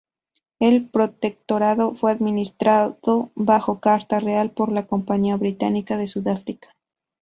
[0.59, 2.97] El protectorado fue administrado
[3.35, 6.69] bajo carta real por la Compañía Británica de Sudáfrica.